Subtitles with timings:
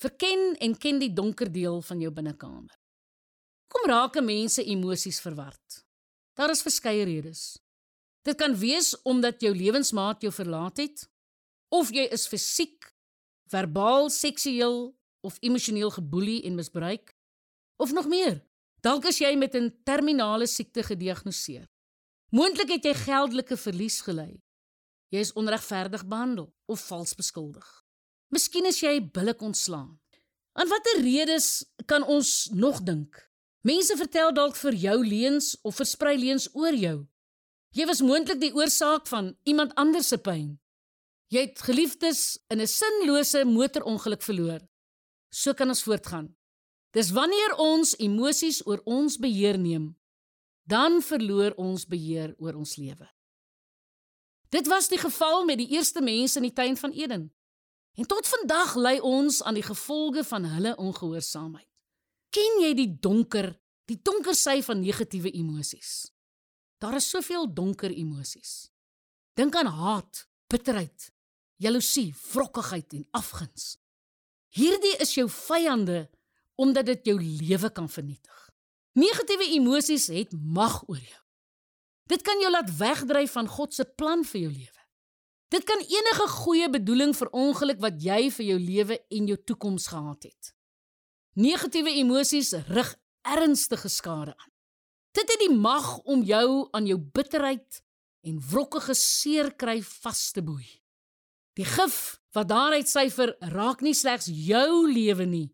[0.00, 2.72] Verken en ken die donker deel van jou binnekamer.
[3.68, 5.84] Kom raak mense emosies verward.
[6.34, 7.58] Daar is verskeie redes.
[8.24, 11.04] Dit kan wees omdat jou lewensmaat jou verlaat het
[11.68, 12.88] of jy is fisiek,
[13.52, 17.12] verbaal, seksueel of emosioneel geboelie en misbruik
[17.76, 18.40] of nog meer.
[18.80, 21.68] Dalk is jy met 'n terminale siekte gediagnoseer.
[22.30, 24.40] Moontlik het jy geldelike verlies gely.
[25.08, 27.79] Jy is onregverdig behandel of vals beskuldig.
[28.30, 29.98] Miskien is jy billik ontslaan.
[30.54, 33.18] Aan watter redes kan ons nog dink?
[33.66, 36.98] Mense vertel dalk vir jou leuns of versprei leuns oor jou.
[37.74, 40.58] Jy was moontlik die oorsaak van iemand anders se pyn.
[41.30, 44.60] Jy het geliefdes in 'n sinlose motorongeluk verloor.
[45.30, 46.34] So kan ons voortgaan.
[46.90, 49.96] Dis wanneer ons emosies oor ons beheer neem,
[50.66, 53.06] dan verloor ons beheer oor ons lewe.
[54.50, 57.30] Dit was die geval met die eerste mense in die tuin van Eden.
[57.98, 61.68] En tot vandag ly ons aan die gevolge van hulle ongehoorsaamheid.
[62.30, 63.50] Ken jy die donker,
[63.90, 66.10] die donker sy van negatiewe emosies?
[66.80, 68.70] Daar is soveel donker emosies.
[69.36, 71.10] Dink aan haat, bitterheid,
[71.60, 73.74] jaloesie, wrokkigheid en afguns.
[74.54, 76.06] Hierdie is jou vyande
[76.60, 78.38] omdat dit jou lewe kan vernietig.
[78.98, 81.22] Negatiewe emosies het mag oor jou.
[82.10, 84.79] Dit kan jou laat wegdryf van God se plan vir jou lewe.
[85.50, 90.28] Dit kan enige goeie bedoeling verongeluk wat jy vir jou lewe en jou toekoms gehad
[90.28, 90.52] het.
[91.34, 92.92] Negatiewe emosies rig
[93.26, 94.52] ernstige skade aan.
[95.10, 97.80] Dit het die mag om jou aan jou bitterheid
[98.22, 100.68] en wrokkige seerkry vas te boei.
[101.58, 105.48] Die gif wat daaruit syfer raak nie slegs jou lewe nie.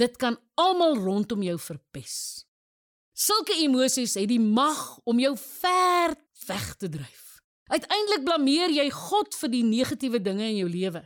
[0.00, 2.16] Dit kan almal rondom jou verpes.
[3.12, 6.16] Sulke emosies het die mag om jou ver
[6.48, 7.25] weg te dryf.
[7.66, 11.02] Uiteindelik blameer jy God vir die negatiewe dinge in jou lewe.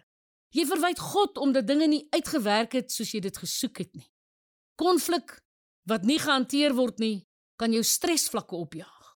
[0.53, 4.09] Jy verwyd God omdat dinge nie uitgewerk het soos jy dit gesoek het nie.
[4.81, 5.39] Konflik
[5.89, 7.27] wat nie gehanteer word nie,
[7.61, 9.15] kan jou stresvlakke opjaag.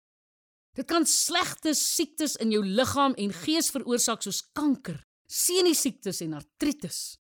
[0.75, 4.99] Dit kan slegte siektes in jou liggaam en gees veroorsaak soos kanker,
[5.31, 7.19] senusiektes en artritis.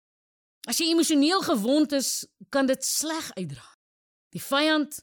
[0.69, 3.67] As jy emosioneel gewond is, kan dit sleg uitdra.
[4.37, 5.01] Die vyand,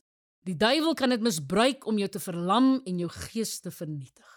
[0.48, 4.37] die duiwel kan dit misbruik om jou te verlam en jou gees te vernietig.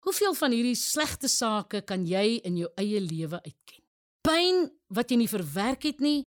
[0.00, 3.82] Hoeveel van hierdie slegte sake kan jy in jou eie lewe uitken?
[4.24, 6.22] Pyn wat jy nie verwerk het nie,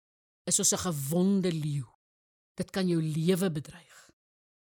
[0.50, 1.88] is soos 'n gewonde leeu.
[2.56, 3.93] Dit kan jou lewe bedreig.